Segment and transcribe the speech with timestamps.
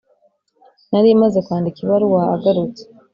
[0.91, 2.83] nari maze kwandika ibaruwa agarutse